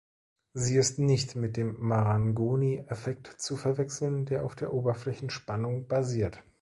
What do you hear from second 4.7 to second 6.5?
Oberflächenspannung basiert.